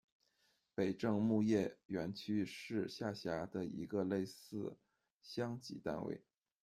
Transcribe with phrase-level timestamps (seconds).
[0.73, 4.75] 北正牧业园区是下辖的一个类似
[5.21, 6.19] 乡级单位。